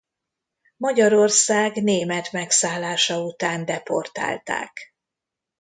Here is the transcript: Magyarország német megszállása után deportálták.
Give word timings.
Magyarország 0.77 1.75
német 1.83 2.31
megszállása 2.31 3.23
után 3.23 3.65
deportálták. 3.65 4.93